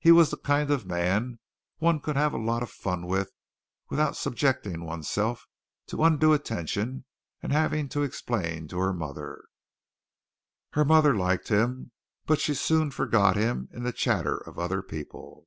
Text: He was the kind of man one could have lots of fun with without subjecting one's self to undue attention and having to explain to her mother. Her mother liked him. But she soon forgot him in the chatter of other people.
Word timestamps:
He 0.00 0.10
was 0.10 0.32
the 0.32 0.36
kind 0.36 0.68
of 0.72 0.84
man 0.84 1.38
one 1.78 2.00
could 2.00 2.16
have 2.16 2.34
lots 2.34 2.64
of 2.64 2.70
fun 2.72 3.06
with 3.06 3.30
without 3.88 4.16
subjecting 4.16 4.82
one's 4.84 5.08
self 5.08 5.46
to 5.86 6.02
undue 6.02 6.32
attention 6.32 7.04
and 7.40 7.52
having 7.52 7.88
to 7.90 8.02
explain 8.02 8.66
to 8.66 8.78
her 8.78 8.92
mother. 8.92 9.44
Her 10.72 10.84
mother 10.84 11.14
liked 11.14 11.50
him. 11.50 11.92
But 12.26 12.40
she 12.40 12.52
soon 12.54 12.90
forgot 12.90 13.36
him 13.36 13.68
in 13.72 13.84
the 13.84 13.92
chatter 13.92 14.38
of 14.38 14.58
other 14.58 14.82
people. 14.82 15.46